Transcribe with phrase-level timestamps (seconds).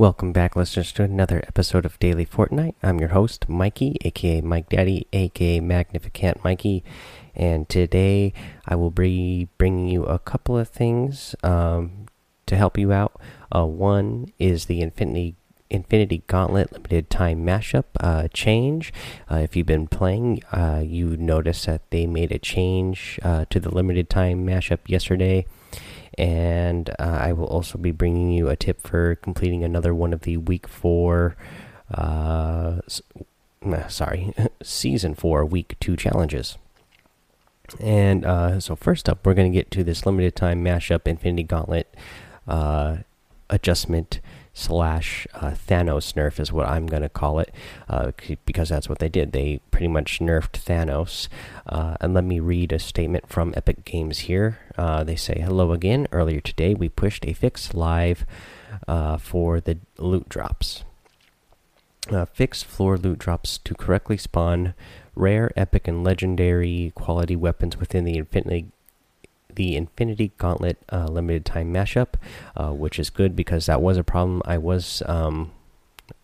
[0.00, 2.74] Welcome back, listeners, to another episode of Daily Fortnite.
[2.82, 6.82] I'm your host, Mikey, aka Mike Daddy, aka Magnificent Mikey,
[7.34, 8.32] and today
[8.66, 12.06] I will be bringing you a couple of things um,
[12.46, 13.20] to help you out.
[13.54, 15.34] Uh, one is the Infinity
[15.68, 18.94] Infinity Gauntlet limited time mashup uh, change.
[19.30, 23.60] Uh, if you've been playing, uh, you notice that they made a change uh, to
[23.60, 25.44] the limited time mashup yesterday
[26.18, 30.22] and uh, I will also be bringing you a tip for completing another one of
[30.22, 31.36] the week four,
[31.92, 32.80] uh,
[33.88, 36.58] sorry, season four, week two challenges.
[37.78, 41.44] And uh, so, first up, we're going to get to this limited time mashup Infinity
[41.44, 41.94] Gauntlet
[42.48, 42.98] uh,
[43.48, 44.20] adjustment
[44.52, 47.54] slash uh, Thanos nerf is what I'm going to call it
[47.88, 48.12] uh,
[48.44, 49.32] because that's what they did.
[49.32, 51.28] They pretty much nerfed Thanos.
[51.66, 54.58] Uh, and let me read a statement from Epic Games here.
[54.76, 56.06] Uh, they say, Hello again.
[56.12, 58.26] Earlier today, we pushed a fix live
[58.86, 60.84] uh, for the loot drops.
[62.10, 64.74] Uh, fixed floor loot drops to correctly spawn
[65.14, 68.66] rare, epic, and legendary quality weapons within the Infinity
[69.56, 72.14] the Infinity Gauntlet uh, limited time mashup,
[72.56, 74.42] uh, which is good because that was a problem.
[74.44, 75.52] I was um,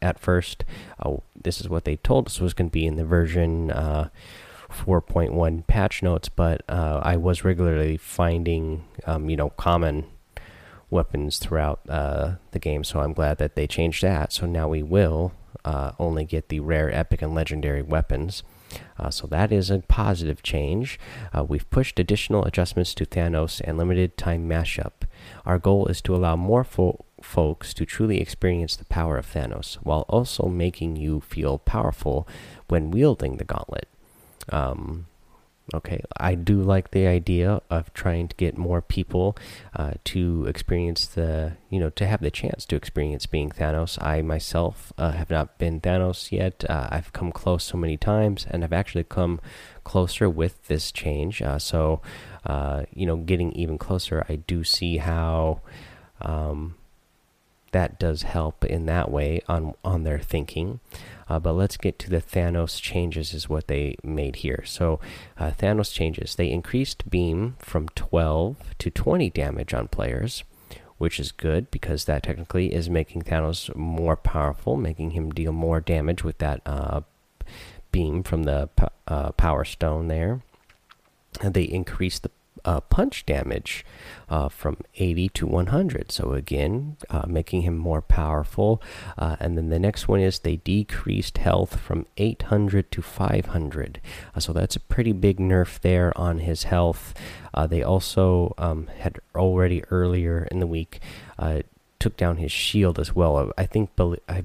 [0.03, 0.65] at first.
[0.99, 4.09] Uh, this is what they told us was going to be in the version uh,
[4.71, 10.07] 4.1 patch notes, but uh, I was regularly finding, um, you know, common
[10.91, 12.85] weapons throughout uh, the game.
[12.85, 14.33] So I'm glad that they changed that.
[14.33, 15.33] So now we will
[15.99, 18.45] only get the rare, epic, and legendary weapons.
[18.99, 20.99] Uh, so that is a positive change.
[21.33, 24.93] Uh, we've pushed additional adjustments to Thanos and limited time mashup.
[25.45, 29.75] Our goal is to allow more fo folks to truly experience the power of Thanos,
[29.77, 32.29] while also making you feel powerful
[32.69, 33.89] when wielding the gauntlet.
[34.51, 35.07] Um,
[35.75, 39.37] Okay, I do like the idea of trying to get more people
[39.75, 44.01] uh, to experience the, you know, to have the chance to experience being Thanos.
[44.01, 46.65] I myself uh, have not been Thanos yet.
[46.71, 49.41] Uh, I've come close so many times, and I've actually come
[49.83, 51.43] closer with this change.
[51.43, 52.01] Uh, so,
[52.45, 55.63] uh, you know, getting even closer, I do see how.
[56.21, 56.77] Um,
[57.77, 60.81] that does help in that way on on their thinking.
[61.29, 64.63] Uh, but let's get to the Thanos changes, is what they made here.
[64.65, 64.99] So,
[65.39, 66.37] uh, Thanos changes.
[66.37, 70.43] They increased beam from 12 to 20 damage on players,
[70.97, 75.83] which is good because that technically is making Thanos more powerful, making him deal more
[75.83, 77.03] damage with that uh,
[77.93, 78.71] beam from the
[79.07, 80.41] uh, Power Stone there.
[81.43, 82.31] And they increased the
[82.65, 83.85] uh, punch damage
[84.29, 86.13] uh, from 80 to 100.
[86.13, 88.83] So, again, uh, making him more powerful.
[89.17, 94.01] Uh, and then the next one is they decreased health from 800 to 500.
[94.35, 97.15] Uh, so, that's a pretty big nerf there on his health.
[97.55, 101.01] Uh, they also um, had already earlier in the week
[101.99, 103.51] took down his shield as well.
[103.57, 103.91] I think
[104.29, 104.43] I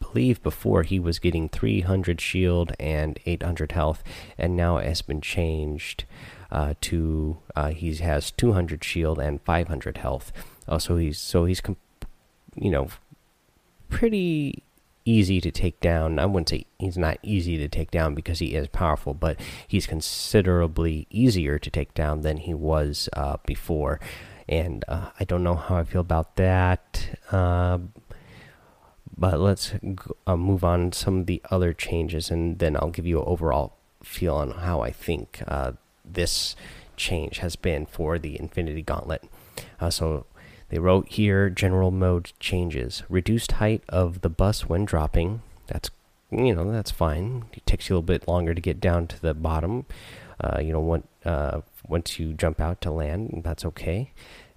[0.00, 4.02] believe before he was getting 300 shield and 800 health,
[4.38, 6.04] and now it has been changed
[6.50, 10.32] uh, to uh, he has 200 shield and 500 health.
[10.68, 11.62] Uh, so he's so he's
[12.54, 12.88] you know
[13.88, 14.62] pretty
[15.04, 16.18] easy to take down.
[16.18, 19.86] I wouldn't say he's not easy to take down because he is powerful, but he's
[19.86, 24.00] considerably easier to take down than he was uh, before.
[24.48, 27.18] And uh, I don't know how I feel about that.
[27.30, 27.78] Uh,
[29.16, 29.72] but let's
[30.26, 33.76] uh, move on some of the other changes, and then I'll give you an overall
[34.02, 35.72] feel on how I think uh,
[36.06, 36.56] this
[36.96, 39.24] change has been for the Infinity Gauntlet.
[39.80, 40.26] Uh, so
[40.68, 43.02] they wrote here general mode changes.
[43.08, 45.42] Reduced height of the bus when dropping.
[45.66, 45.90] That's
[46.30, 47.44] you know that's fine.
[47.52, 49.86] It takes you a little bit longer to get down to the bottom.
[50.40, 54.12] Uh, you know, when, uh, once you jump out to land, that's okay.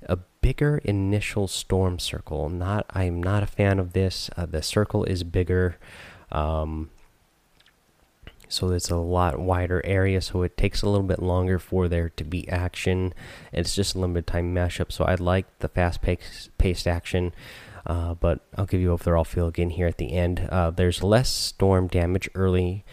[0.07, 2.49] A bigger initial storm circle.
[2.49, 4.29] Not, I'm not a fan of this.
[4.35, 5.77] Uh, the circle is bigger.
[6.31, 6.89] Um,
[8.49, 12.09] so it's a lot wider area so it takes a little bit longer for there
[12.09, 13.13] to be action.
[13.53, 17.33] It's just a limited time mashup so i like the fast paced action
[17.85, 20.47] uh, but i'll give you overall feel again here at the end.
[20.51, 22.83] Uh, there's less storm damage early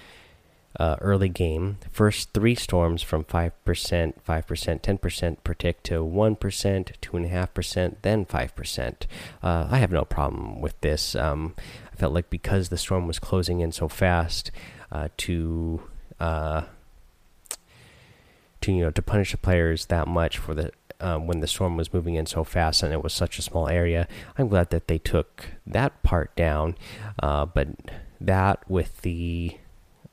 [0.78, 1.78] uh, early game.
[1.90, 8.94] First three storms from 5% 5% 10% per tick to 1% 2.5% then 5%
[9.42, 11.14] uh, i have no problem with this.
[11.14, 11.54] Um,
[11.92, 14.50] i felt like because the storm was closing in so fast
[15.16, 15.82] to
[16.20, 16.62] uh,
[18.60, 21.76] to you know to punish the players that much for the um, when the storm
[21.76, 24.08] was moving in so fast and it was such a small area.
[24.38, 26.76] I'm glad that they took that part down,
[27.22, 27.68] uh, but
[28.20, 29.58] that with the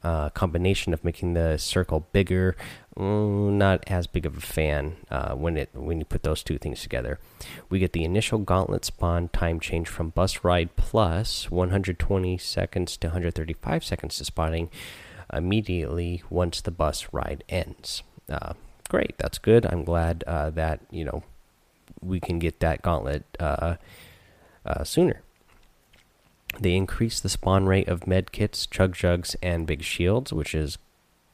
[0.03, 2.55] uh, combination of making the circle bigger.
[2.97, 6.59] Mm, not as big of a fan uh, when it when you put those two
[6.59, 7.17] things together.
[7.67, 13.07] We get the initial gauntlet spawn time change from bus ride plus 120 seconds to
[13.07, 14.69] 135 seconds to spawning
[15.33, 18.03] immediately once the bus ride ends.
[18.29, 18.53] Uh,
[18.89, 19.65] great, that's good.
[19.65, 21.23] I'm glad uh, that you know
[21.99, 23.75] we can get that gauntlet uh,
[24.65, 25.22] uh, sooner.
[26.59, 30.77] They increase the spawn rate of med kits, chug jugs, and big shields, which is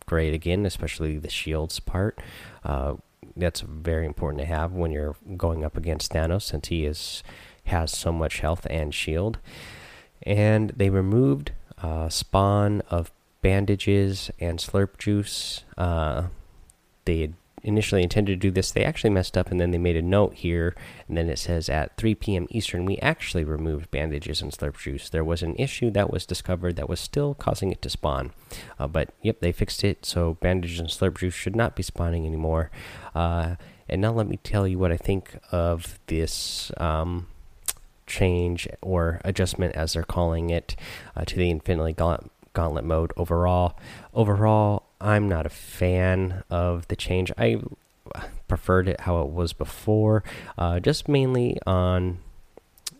[0.05, 2.19] great again, especially the shields part.
[2.63, 2.95] Uh,
[3.35, 7.23] that's very important to have when you're going up against Thanos, since he is
[7.65, 9.37] has so much health and shield.
[10.23, 11.51] And they removed
[11.81, 13.11] uh, spawn of
[13.41, 15.63] bandages and slurp juice.
[15.77, 16.23] Uh,
[17.05, 17.31] they
[17.63, 20.35] initially intended to do this, they actually messed up and then they made a note
[20.35, 20.75] here.
[21.07, 22.47] And then it says at 3 p.m.
[22.49, 25.09] Eastern, we actually removed bandages and slurp juice.
[25.09, 28.31] There was an issue that was discovered that was still causing it to spawn.
[28.77, 30.05] Uh, but yep, they fixed it.
[30.05, 32.71] So bandages and slurp juice should not be spawning anymore.
[33.13, 33.55] Uh,
[33.87, 36.71] and now let me tell you what I think of this.
[36.77, 37.27] Um,
[38.09, 40.75] change or adjustment as they're calling it
[41.15, 43.77] uh, to the infinity gauntlet, gauntlet mode overall
[44.13, 47.31] overall I'm not a fan of the change.
[47.37, 47.61] I
[48.47, 50.23] preferred it how it was before,
[50.57, 52.19] uh, just mainly on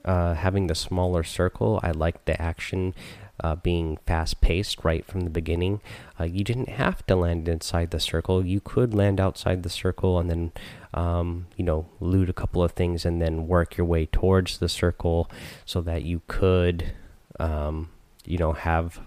[0.06, 1.80] uh, having the smaller circle.
[1.84, 2.94] I liked the action
[3.42, 5.81] uh, being fast paced right from the beginning.
[6.19, 8.46] Uh, you didn't have to land inside the circle.
[8.46, 10.51] You could land outside the circle and then,
[10.94, 14.69] um, you know, loot a couple of things and then work your way towards the
[14.69, 15.30] circle
[15.66, 16.94] so that you could,
[17.40, 17.90] um,
[18.25, 19.00] you know, have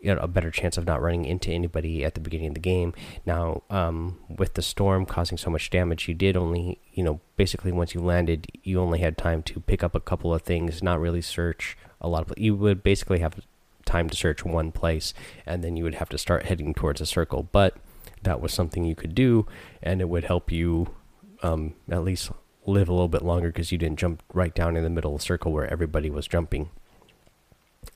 [0.00, 2.60] you know, a better chance of not running into anybody at the beginning of the
[2.60, 2.94] game.
[3.26, 7.70] Now, um, with the storm causing so much damage, you did only, you know, basically
[7.70, 11.00] once you landed, you only had time to pick up a couple of things, not
[11.00, 12.38] really search a lot of.
[12.38, 13.40] You would basically have
[13.84, 15.12] time to search one place,
[15.44, 17.48] and then you would have to start heading towards a circle.
[17.52, 17.76] But
[18.22, 19.46] that was something you could do,
[19.82, 20.94] and it would help you
[21.42, 22.30] um, at least
[22.66, 25.20] live a little bit longer because you didn't jump right down in the middle of
[25.20, 26.70] the circle where everybody was jumping.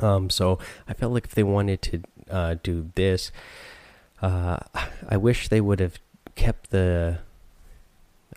[0.01, 0.59] Um, so
[0.89, 3.31] I felt like if they wanted to uh, do this,
[4.23, 4.59] uh,
[5.09, 5.99] I wish they would have
[6.35, 7.19] kept the.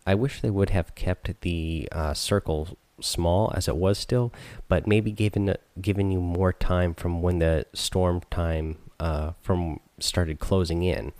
[0.05, 4.33] I wish they would have kept the uh, circle small as it was still,
[4.67, 10.39] but maybe given given you more time from when the storm time uh, from started
[10.39, 11.13] closing in.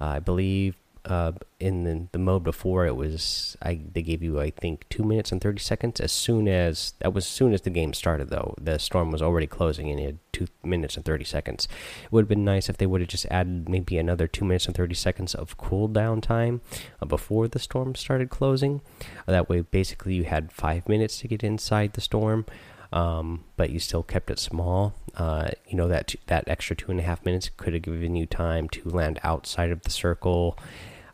[0.00, 0.76] Uh, I believe
[1.06, 5.04] uh, in the, the mode before it was I they gave you I think two
[5.04, 8.28] minutes and thirty seconds as soon as that was as soon as the game started
[8.28, 11.66] though the storm was already closing and you had two minutes and thirty seconds.
[12.04, 14.66] It would have been nice if they would have just added maybe another two minutes
[14.66, 16.60] and thirty seconds of cooldown time
[17.00, 18.82] uh, before the storm started closing.
[19.26, 22.44] Uh, that way, basically, you had five minutes to get inside the storm.
[22.92, 24.94] Um, but you still kept it small.
[25.16, 28.26] Uh, you know that that extra two and a half minutes could have given you
[28.26, 30.56] time to land outside of the circle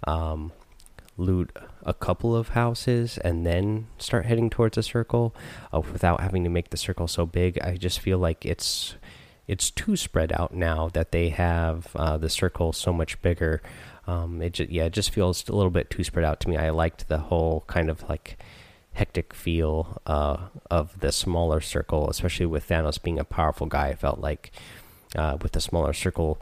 [0.07, 0.53] um,
[1.17, 5.35] loot a couple of houses and then start heading towards a circle
[5.73, 7.61] uh, without having to make the circle so big.
[7.61, 8.95] I just feel like it's
[9.49, 13.61] it's too spread out now that they have uh, the circle so much bigger.
[14.07, 16.57] Um, it just, yeah, it just feels a little bit too spread out to me.
[16.57, 18.39] I liked the whole kind of like
[18.95, 23.89] hectic feel uh, of the smaller circle, especially with Thanos being a powerful guy.
[23.89, 24.53] I felt like
[25.17, 26.41] uh, with the smaller circle,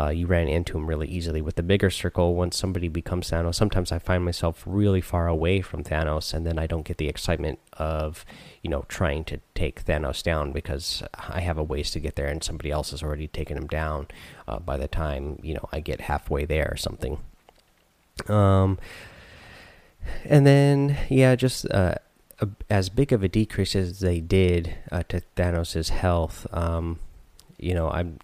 [0.00, 1.42] uh, you ran into him really easily.
[1.42, 5.60] With the bigger circle, once somebody becomes Thanos, sometimes I find myself really far away
[5.60, 8.24] from Thanos, and then I don't get the excitement of,
[8.62, 12.28] you know, trying to take Thanos down because I have a ways to get there,
[12.28, 14.08] and somebody else has already taken him down
[14.48, 17.18] uh, by the time you know I get halfway there or something.
[18.28, 18.78] Um,
[20.24, 21.96] and then yeah, just uh,
[22.68, 26.46] as big of a decrease as they did uh, to Thanos's health.
[26.52, 27.00] Um,
[27.58, 28.18] you know, I'm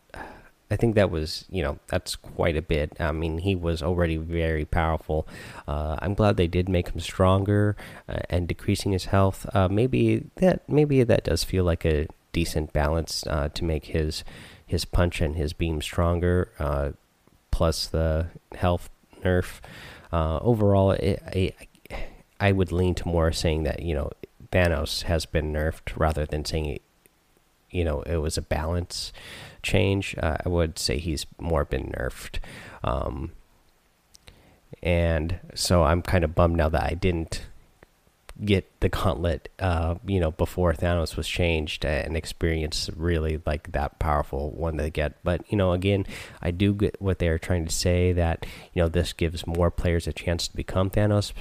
[0.70, 2.96] I think that was, you know, that's quite a bit.
[2.98, 5.28] I mean, he was already very powerful.
[5.68, 7.76] Uh, I'm glad they did make him stronger
[8.08, 9.46] uh, and decreasing his health.
[9.54, 14.24] Uh, maybe that maybe that does feel like a decent balance uh, to make his
[14.66, 16.90] his punch and his beam stronger, uh,
[17.52, 18.90] plus the health
[19.22, 19.60] nerf.
[20.12, 21.52] Uh, overall, it, I,
[22.40, 24.10] I would lean to more saying that you know
[24.50, 26.78] Thanos has been nerfed rather than saying
[27.70, 29.12] you know it was a balance
[29.62, 30.14] change.
[30.22, 32.38] Uh, I would say he's more been nerfed.
[32.84, 33.32] Um,
[34.82, 37.46] and so I'm kind of bummed now that I didn't
[38.44, 43.98] get the gauntlet, uh, you know, before Thanos was changed and experience really like that
[43.98, 45.14] powerful one to get.
[45.24, 46.06] But you know, again,
[46.42, 50.06] I do get what they're trying to say that you know this gives more players
[50.06, 51.32] a chance to become Thanos.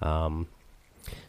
[0.00, 0.48] Um,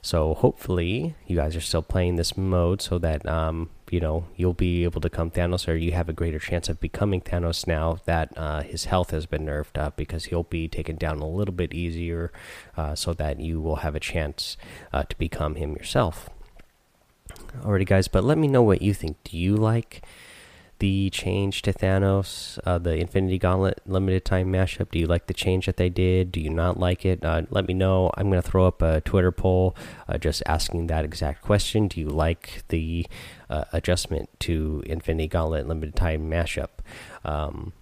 [0.02, 4.54] so hopefully you guys are still playing this mode so that um, you know you'll
[4.54, 8.00] be able to come Thanos, or you have a greater chance of becoming Thanos now
[8.06, 11.54] that uh, his health has been nerfed up because he'll be taken down a little
[11.54, 12.32] bit easier,
[12.78, 14.58] uh, so that you will have a chance
[14.94, 16.30] uh, to become him yourself.
[17.62, 19.18] Alrighty, guys, but let me know what you think.
[19.24, 20.04] Do you like
[20.80, 24.92] the change to Thanos, uh, the Infinity Gauntlet limited time mashup?
[24.92, 26.32] Do you like the change that they did?
[26.32, 27.24] Do you not like it?
[27.24, 28.12] Uh, let me know.
[28.16, 29.76] I'm going to throw up a Twitter poll
[30.08, 31.88] uh, just asking that exact question.
[31.88, 33.06] Do you like the
[33.50, 36.70] uh, adjustment to Infinity Gauntlet limited time mashup?
[37.24, 37.74] Um,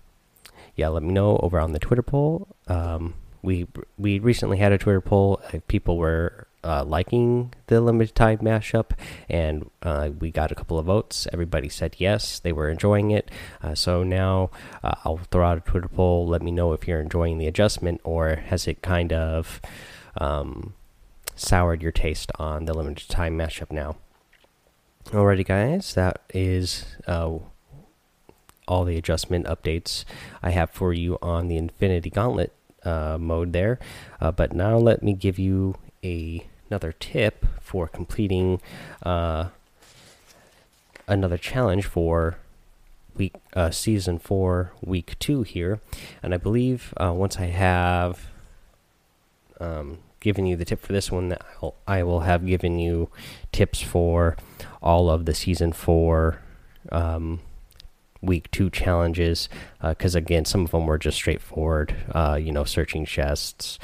[0.75, 2.47] yeah, let me know over on the Twitter poll.
[2.67, 5.41] Um, we we recently had a Twitter poll.
[5.67, 8.91] People were uh, liking the limited time mashup,
[9.29, 11.27] and uh, we got a couple of votes.
[11.31, 13.31] Everybody said yes, they were enjoying it.
[13.63, 14.51] Uh, so now
[14.83, 16.27] uh, I'll throw out a Twitter poll.
[16.27, 19.61] Let me know if you're enjoying the adjustment or has it kind of
[20.19, 20.73] um,
[21.35, 23.95] soured your taste on the limited time mashup now.
[25.05, 27.37] Alrighty, guys, that is uh,
[28.67, 30.03] all the adjustment updates
[30.43, 32.51] I have for you on the Infinity Gauntlet
[32.83, 33.79] uh, mode there.
[34.19, 38.61] Uh, but now let me give you a another tip for completing
[39.03, 39.49] uh,
[41.07, 42.37] another challenge for
[43.15, 45.79] week uh, season four, week two here,
[46.21, 48.27] and I believe uh, once I have
[49.59, 53.09] um, given you the tip for this one, I'll, I will have given you
[53.51, 54.37] tips for
[54.81, 56.41] all of the season four.
[56.91, 57.41] Um,
[58.19, 59.47] week two challenges
[59.79, 63.77] because uh, again some of them were just straightforward uh, you know searching chests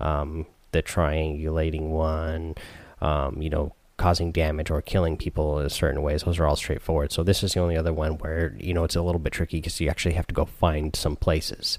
[0.00, 2.56] um, the triangulating one,
[3.00, 6.24] um, you know, causing damage or killing people in certain ways.
[6.24, 7.12] Those are all straightforward.
[7.12, 9.58] So this is the only other one where you know it's a little bit tricky
[9.58, 11.78] because you actually have to go find some places.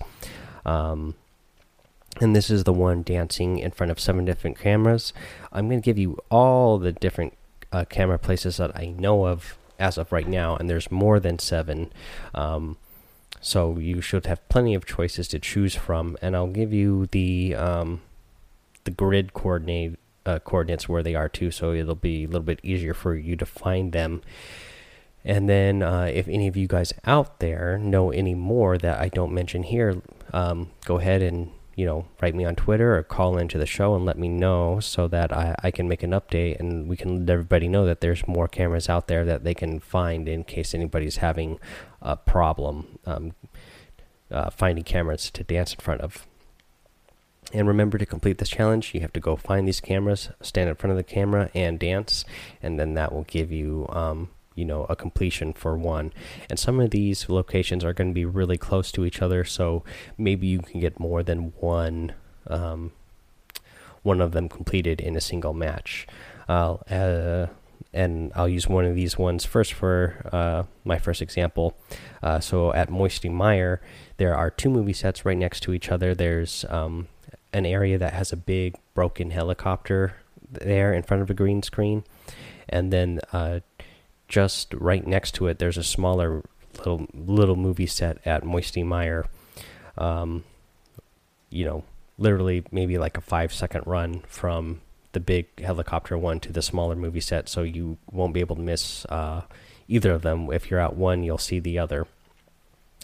[0.65, 1.15] Um,
[2.21, 5.11] and this is the one dancing in front of seven different cameras.
[5.51, 7.33] I'm going to give you all the different
[7.73, 11.37] uh, camera places that I know of as of right now, and there's more than
[11.37, 11.91] seven.
[12.33, 12.77] Um,
[13.41, 17.53] so you should have plenty of choices to choose from, and I'll give you the
[17.55, 18.01] um,
[18.85, 22.59] the grid coordinate uh, coordinates where they are too, so it'll be a little bit
[22.63, 24.21] easier for you to find them.
[25.23, 29.09] And then, uh, if any of you guys out there know any more that I
[29.09, 30.01] don't mention here,
[30.33, 33.95] um, go ahead and you know write me on Twitter or call into the show
[33.95, 37.25] and let me know so that I, I can make an update and we can
[37.25, 40.73] let everybody know that there's more cameras out there that they can find in case
[40.73, 41.59] anybody's having
[42.01, 43.33] a problem um,
[44.31, 46.27] uh, finding cameras to dance in front of.
[47.53, 50.75] And remember to complete this challenge, you have to go find these cameras, stand in
[50.75, 52.25] front of the camera, and dance,
[52.61, 56.11] and then that will give you, um, you know, a completion for one.
[56.49, 59.83] And some of these locations are going to be really close to each other, so
[60.17, 62.13] maybe you can get more than one,
[62.47, 62.91] um,
[64.01, 66.07] one of them completed in a single match.
[66.49, 67.47] Uh, uh,
[67.93, 71.77] and I'll use one of these ones first for uh, my first example.
[72.21, 73.81] Uh, so at Moisty Mire,
[74.17, 76.13] there are two movie sets right next to each other.
[76.13, 77.07] There's um,
[77.55, 80.17] an area that has a big broken helicopter
[80.51, 82.03] there in front of a green screen,
[82.67, 83.61] and then uh,
[84.27, 86.43] just right next to it, there's a smaller
[86.79, 89.25] little little movie set at Moisty Mire.
[89.97, 90.43] Um,
[91.49, 91.85] you know,
[92.17, 94.81] literally maybe like a five second run from
[95.13, 98.61] the big helicopter one to the smaller movie set, so you won't be able to
[98.61, 99.43] miss uh,
[99.87, 100.51] either of them.
[100.51, 102.05] If you're at one, you'll see the other.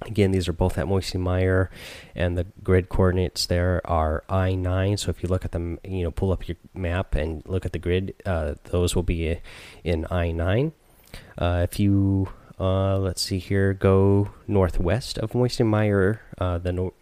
[0.05, 1.69] Again, these are both at Moisty Mire,
[2.15, 4.97] and the grid coordinates there are I nine.
[4.97, 7.71] So if you look at them, you know, pull up your map and look at
[7.71, 9.39] the grid, uh, those will be
[9.83, 10.73] in I nine.
[11.37, 12.29] Uh, if you
[12.59, 16.93] uh, let's see here, go northwest of Moisty Mire, uh, the no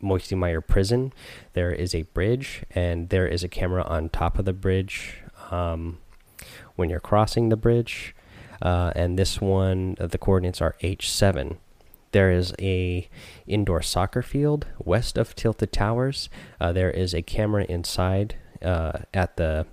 [0.00, 1.12] Moisty Mire prison,
[1.52, 5.98] there is a bridge, and there is a camera on top of the bridge um,
[6.76, 8.14] when you're crossing the bridge.
[8.60, 11.58] Uh, and this one, uh, the coordinates are H seven.
[12.12, 13.08] There is a
[13.46, 16.28] indoor soccer field west of Tilted Towers.
[16.60, 19.66] Uh, there is a camera inside uh, at the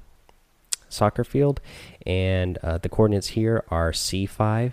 [0.88, 1.62] soccer field,
[2.06, 4.72] and uh, the coordinates here are C5.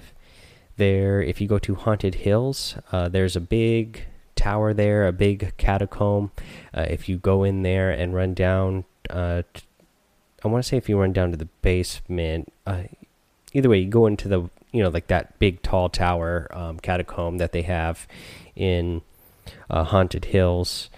[0.76, 4.04] There, if you go to Haunted Hills, uh, there's a big
[4.36, 6.30] tower there, a big catacomb.
[6.72, 9.42] Uh, if you go in there and run down, uh,
[10.44, 12.52] I want to say if you run down to the basement,
[13.52, 17.38] either way, you go into the you know like that big tall tower um, catacomb
[17.38, 18.06] that they have
[18.54, 19.02] in
[19.70, 20.90] uh, Haunted Hills.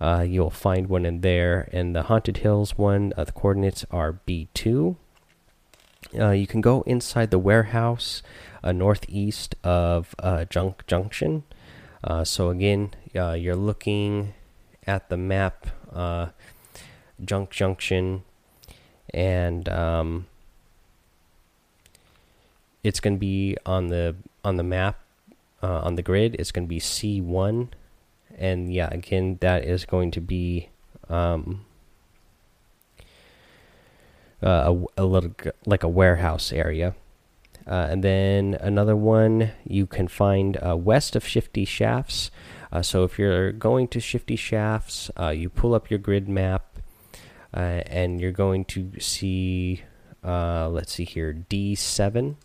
[0.00, 4.12] Uh, you'll find one in there, and the Haunted Hills one, uh, the coordinates are
[4.12, 4.96] B two.
[6.18, 8.22] Uh, you can go inside the warehouse
[8.62, 11.44] uh, northeast of uh, Junk Junction.
[12.24, 14.34] so again, you're looking
[14.86, 15.66] at the map,
[17.24, 18.22] Junk Junction,
[19.12, 20.26] and um,
[22.86, 24.14] it's going to be on the
[24.44, 25.00] on the map
[25.62, 26.36] uh, on the grid.
[26.38, 27.70] It's going to be C one,
[28.38, 30.70] and yeah, again, that is going to be
[31.08, 31.64] um,
[34.42, 35.34] uh, a, a little
[35.66, 36.94] like a warehouse area.
[37.66, 42.30] Uh, and then another one you can find uh, west of Shifty Shafts.
[42.70, 46.78] Uh, so if you're going to Shifty Shafts, uh, you pull up your grid map,
[47.52, 49.82] and you're going to see,
[50.22, 52.36] let's see here, D7.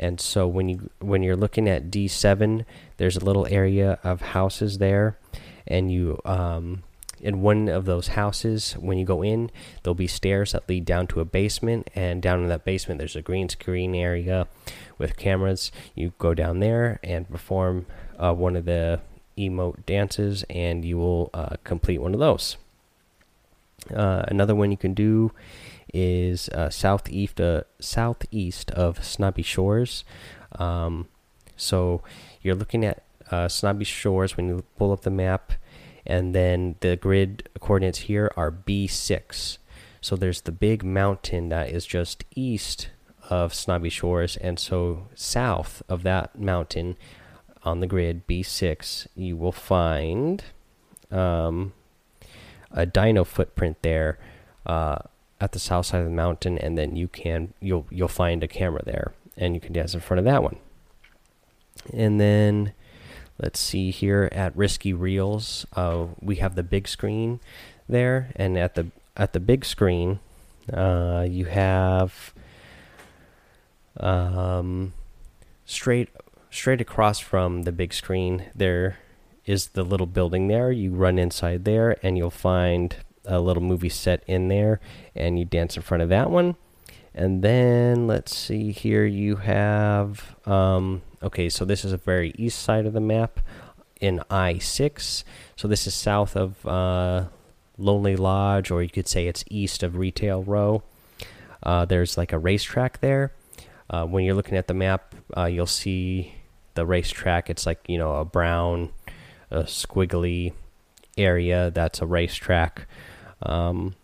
[0.00, 2.64] And so when you when you're looking at D7,
[2.96, 5.18] there's a little area of houses there,
[5.66, 6.82] and you um,
[7.20, 9.50] in one of those houses when you go in
[9.82, 11.90] there'll be stairs that lead down to a basement.
[11.94, 14.48] And down in that basement there's a green screen area
[14.98, 15.70] with cameras.
[15.94, 17.86] You go down there and perform
[18.18, 19.00] uh, one of the
[19.36, 22.56] emote dances and you will uh, complete one of those.
[23.94, 25.32] Uh, another one you can do
[25.92, 30.04] is uh, southeast uh, southeast of snobby shores
[30.58, 31.08] um,
[31.56, 32.02] so
[32.42, 35.52] you're looking at uh, snobby shores when you pull up the map
[36.06, 39.58] and then the grid coordinates here are B6.
[40.00, 42.88] So there's the big mountain that is just east
[43.28, 46.96] of Snobby Shores, and so south of that mountain
[47.62, 50.42] on the grid B6, you will find
[51.12, 51.74] um,
[52.72, 54.18] a dino footprint there
[54.66, 54.98] uh,
[55.40, 58.48] at the south side of the mountain, and then you can you'll you'll find a
[58.48, 60.56] camera there, and you can dance in front of that one.
[61.92, 62.72] And then
[63.42, 67.40] Let's see here at Risky Reels, uh, we have the big screen
[67.88, 70.20] there, and at the at the big screen,
[70.70, 72.34] uh, you have
[73.98, 74.92] um,
[75.64, 76.10] straight
[76.50, 78.44] straight across from the big screen.
[78.54, 78.98] There
[79.46, 80.70] is the little building there.
[80.70, 82.94] You run inside there, and you'll find
[83.24, 84.80] a little movie set in there,
[85.14, 86.56] and you dance in front of that one.
[87.14, 92.60] And then let's see here, you have um, okay, so this is a very east
[92.60, 93.40] side of the map
[94.00, 95.24] in I 6.
[95.56, 97.26] So this is south of uh,
[97.76, 100.82] Lonely Lodge, or you could say it's east of Retail Row.
[101.62, 103.32] Uh, there's like a racetrack there.
[103.88, 106.34] Uh, when you're looking at the map, uh, you'll see
[106.74, 107.50] the racetrack.
[107.50, 108.90] It's like, you know, a brown,
[109.50, 110.52] a squiggly
[111.16, 112.86] area that's a racetrack.
[113.42, 113.94] Um,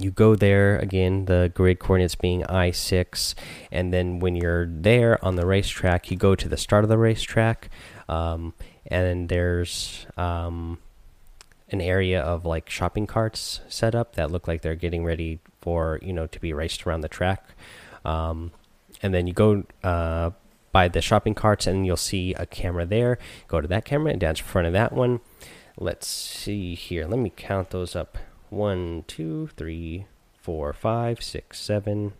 [0.00, 3.34] you go there again the grid coordinates being i6
[3.72, 6.96] and then when you're there on the racetrack you go to the start of the
[6.96, 7.68] racetrack
[8.08, 8.54] um,
[8.86, 10.78] and there's um,
[11.70, 15.98] an area of like shopping carts set up that look like they're getting ready for
[16.02, 17.44] you know to be raced around the track.
[18.04, 18.52] Um,
[19.02, 20.30] and then you go uh,
[20.72, 23.18] by the shopping carts and you'll see a camera there.
[23.46, 25.20] Go to that camera and dance in front of that one
[25.78, 28.18] let's see here let me count those up
[28.50, 32.14] one, two, three, four, five, six, seven,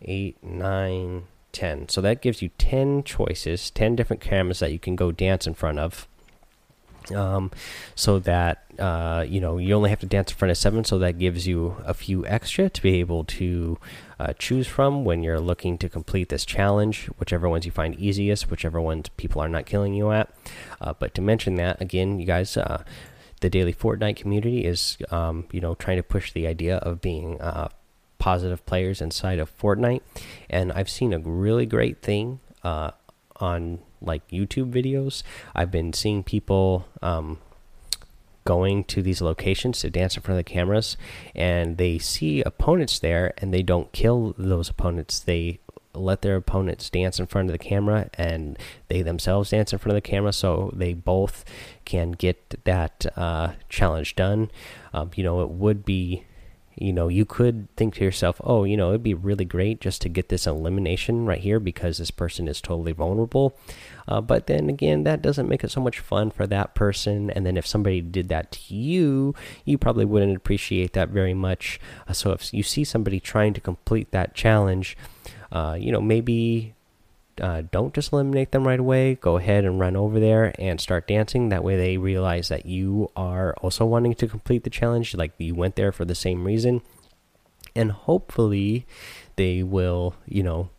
[0.00, 1.88] eight, nine, ten.
[1.88, 5.54] So that gives you ten choices, ten different cameras that you can go dance in
[5.54, 6.08] front of.
[7.10, 7.50] Um,
[7.94, 10.98] so that uh, you know you only have to dance in front of seven, so
[10.98, 13.78] that gives you a few extra to be able to
[14.20, 17.06] uh, choose from when you're looking to complete this challenge.
[17.18, 20.32] Whichever ones you find easiest, whichever ones people are not killing you at.
[20.80, 22.84] Uh, but to mention that again, you guys uh,
[23.40, 27.40] the daily Fortnite community is, um, you know, trying to push the idea of being
[27.40, 27.68] uh,
[28.18, 30.00] positive players inside of Fortnite,
[30.48, 32.92] and I've seen a really great thing uh,
[33.36, 35.22] on like YouTube videos.
[35.54, 36.86] I've been seeing people.
[37.00, 37.38] Um,
[38.44, 40.96] going to these locations to dance in front of the cameras
[41.32, 45.60] and they see opponents there and they don't kill those opponents they
[45.94, 49.96] let their opponents dance in front of the camera and they themselves dance in front
[49.96, 51.44] of the camera so they both
[51.84, 54.50] can get that uh, challenge done.
[54.92, 56.24] Um, you know, it would be,
[56.76, 60.00] you know, you could think to yourself, oh, you know, it'd be really great just
[60.02, 63.56] to get this elimination right here because this person is totally vulnerable.
[64.08, 67.30] Uh, but then again, that doesn't make it so much fun for that person.
[67.30, 71.78] And then if somebody did that to you, you probably wouldn't appreciate that very much.
[72.08, 74.96] Uh, so if you see somebody trying to complete that challenge,
[75.50, 76.74] uh, you know, maybe
[77.42, 79.16] uh, don't just eliminate them right away.
[79.16, 81.48] Go ahead and run over there and start dancing.
[81.48, 85.54] That way, they realize that you are also wanting to complete the challenge, like you
[85.54, 86.82] went there for the same reason.
[87.74, 88.86] And hopefully,
[89.34, 90.70] they will, you know,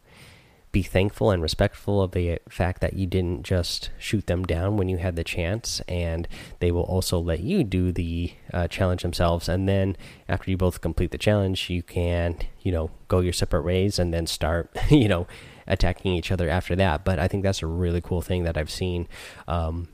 [0.72, 4.88] be thankful and respectful of the fact that you didn't just shoot them down when
[4.88, 9.50] you had the chance, and they will also let you do the uh, challenge themselves.
[9.50, 9.98] And then
[10.30, 14.14] after you both complete the challenge, you can, you know, go your separate ways and
[14.14, 15.28] then start, you know,
[15.68, 17.04] attacking each other after that.
[17.04, 19.08] But I think that's a really cool thing that I've seen.
[19.48, 19.88] Um,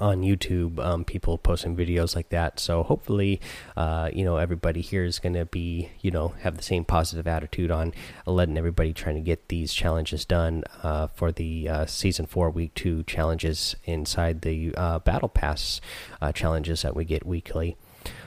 [0.00, 2.58] on YouTube, um, people posting videos like that.
[2.58, 3.40] So hopefully,
[3.76, 7.26] uh, you know, everybody here is going to be, you know, have the same positive
[7.26, 7.92] attitude on
[8.26, 12.74] letting everybody trying to get these challenges done uh, for the uh, season four, week
[12.74, 15.80] two challenges inside the uh, battle pass
[16.20, 17.76] uh, challenges that we get weekly.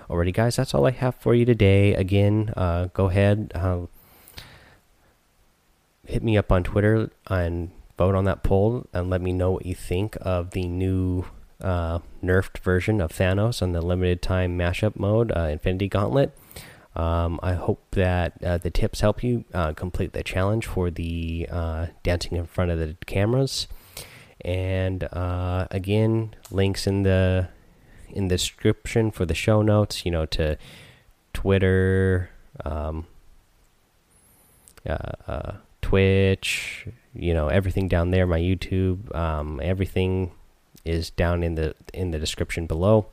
[0.09, 1.95] Alrighty, guys, that's all I have for you today.
[1.95, 3.51] Again, uh, go ahead,
[6.07, 9.65] hit me up on Twitter and vote on that poll and let me know what
[9.65, 11.25] you think of the new
[11.61, 16.35] uh, nerfed version of Thanos on the limited time mashup mode, uh, Infinity Gauntlet.
[16.95, 21.47] Um, I hope that uh, the tips help you uh, complete the challenge for the
[21.51, 23.67] uh, dancing in front of the cameras.
[24.41, 27.49] And uh, again, links in the
[28.09, 30.05] in the description for the show notes.
[30.05, 30.57] You know, to
[31.33, 32.29] Twitter,
[32.63, 33.07] um,
[35.95, 36.88] Twitch.
[37.13, 38.27] You know, everything down there.
[38.27, 40.31] My YouTube, um, everything
[40.84, 43.05] is down in the in the description below.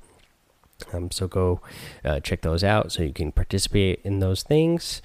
[0.93, 1.61] Um, so go
[2.05, 5.01] uh, check those out so you can participate in those things.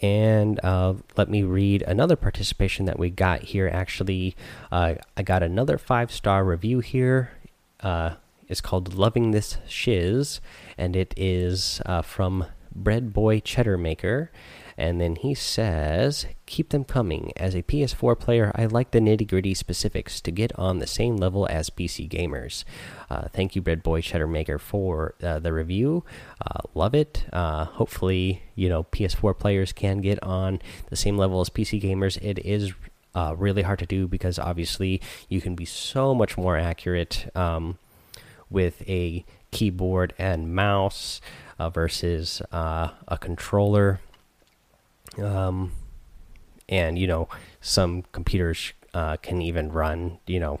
[0.00, 3.66] And uh, let me read another participation that we got here.
[3.66, 4.36] Actually,
[4.70, 7.32] uh, I got another five star review here.
[7.80, 8.14] Uh,
[8.46, 10.40] it's called "Loving This Shiz,"
[10.78, 14.30] and it is uh, from Bread Boy Cheddar Maker.
[14.78, 17.32] And then he says, Keep them coming.
[17.36, 21.16] As a PS4 player, I like the nitty gritty specifics to get on the same
[21.16, 22.62] level as PC gamers.
[23.10, 26.04] Uh, thank you, Bread Boy Cheddar Maker, for uh, the review.
[26.40, 27.24] Uh, love it.
[27.32, 30.60] Uh, hopefully, you know, PS4 players can get on
[30.90, 32.16] the same level as PC gamers.
[32.22, 32.72] It is
[33.16, 37.78] uh, really hard to do because obviously you can be so much more accurate um,
[38.48, 41.20] with a keyboard and mouse
[41.58, 43.98] uh, versus a controller
[45.20, 45.72] um,
[46.68, 47.28] and you know
[47.60, 50.60] some computers uh, can even run you know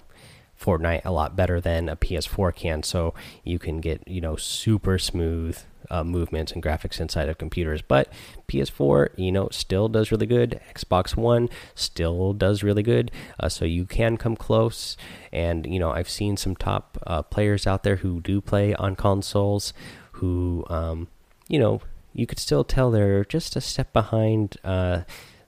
[0.60, 2.82] Fortnite a lot better than a PS4 can.
[2.82, 5.58] So you can get you know super smooth
[5.90, 7.80] uh, movements and graphics inside of computers.
[7.80, 8.12] But
[8.48, 10.60] PS4, you know, still does really good.
[10.74, 13.10] Xbox One still does really good.
[13.38, 14.96] Uh, so you can come close.
[15.32, 18.96] And you know, I've seen some top uh, players out there who do play on
[18.96, 19.72] consoles,
[20.12, 21.08] who um,
[21.48, 21.80] you know
[22.18, 25.02] you could still tell they're just a step behind uh,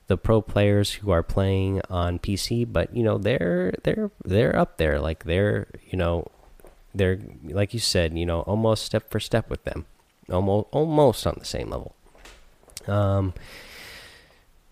[0.07, 2.65] the pro players who are playing on PC.
[2.71, 6.31] But you know they're they're they're up there, like they're you know
[6.95, 9.85] they're like you said, you know almost step for step with them,
[10.31, 11.93] almost almost on the same level.
[12.87, 13.33] Um,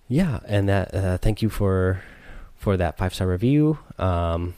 [0.08, 2.02] yeah, and that uh, thank you for
[2.56, 3.78] for that five star review.
[3.98, 4.56] Um,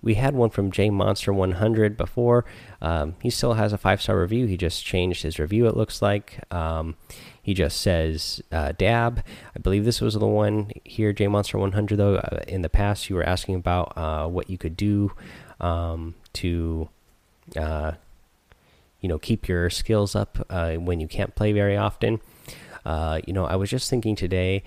[0.00, 2.44] we had one from J Monster 100 before.
[2.80, 4.46] Um, he still has a five star review.
[4.46, 5.66] He just changed his review.
[5.66, 6.96] It looks like um,
[7.42, 9.24] he just says uh, dab.
[9.56, 11.96] I believe this was the one here, J Monster 100.
[11.96, 15.12] Though uh, in the past you were asking about uh, what you could do
[15.60, 16.88] um, to,
[17.56, 17.92] uh,
[19.00, 22.20] you know, keep your skills up uh, when you can't play very often.
[22.84, 24.62] Uh, you know, I was just thinking today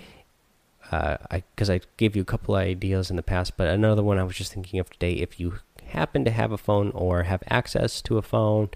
[0.91, 4.19] uh, I because I gave you a couple ideas in the past, but another one
[4.19, 5.13] I was just thinking of today.
[5.13, 8.69] If you happen to have a phone or have access to a phone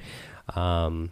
[0.56, 1.12] um,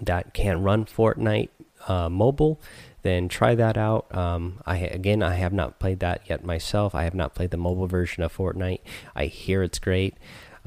[0.00, 1.48] that can run Fortnite
[1.88, 2.60] uh, mobile,
[3.02, 4.14] then try that out.
[4.14, 6.94] Um, I again, I have not played that yet myself.
[6.94, 8.80] I have not played the mobile version of Fortnite.
[9.16, 10.14] I hear it's great.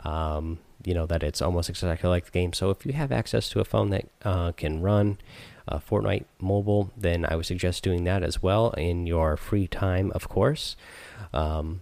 [0.04, 2.52] Um, you know that it's almost exactly like the game.
[2.54, 5.18] So if you have access to a phone that uh, can run
[5.68, 10.12] uh, Fortnite mobile, then I would suggest doing that as well in your free time,
[10.12, 10.76] of course.
[11.34, 11.82] Um,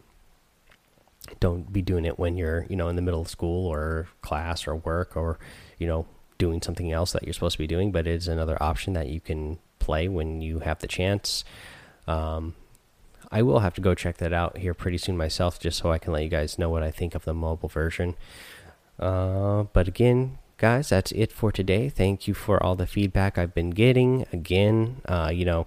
[1.39, 4.67] don't be doing it when you're, you know, in the middle of school or class
[4.67, 5.39] or work or,
[5.77, 6.05] you know,
[6.37, 7.91] doing something else that you're supposed to be doing.
[7.91, 11.43] But it's another option that you can play when you have the chance.
[12.07, 12.55] Um,
[13.31, 15.99] I will have to go check that out here pretty soon myself, just so I
[15.99, 18.15] can let you guys know what I think of the mobile version.
[18.99, 21.89] Uh, but again, guys, that's it for today.
[21.89, 24.27] Thank you for all the feedback I've been getting.
[24.31, 25.65] Again, uh, you know,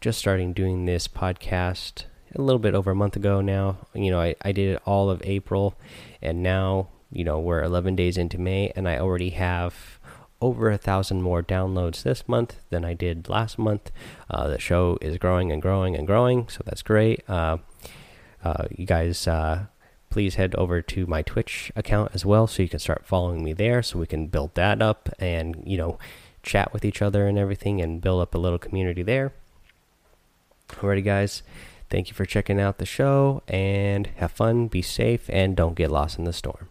[0.00, 3.76] just starting doing this podcast a little bit over a month ago now.
[3.92, 5.78] You know, I, I did it all of April,
[6.22, 10.00] and now, you know, we're 11 days into May, and I already have
[10.40, 13.92] over a thousand more downloads this month than I did last month.
[14.30, 17.28] Uh, the show is growing and growing and growing, so that's great.
[17.28, 17.58] Uh,
[18.42, 19.66] uh, you guys uh,
[20.10, 23.52] please head over to my Twitch account as well so you can start following me
[23.52, 25.98] there so we can build that up and, you know,
[26.42, 29.32] chat with each other and everything and build up a little community there.
[30.68, 31.42] Alrighty, guys.
[31.88, 35.90] Thank you for checking out the show and have fun, be safe, and don't get
[35.90, 36.68] lost in the storm.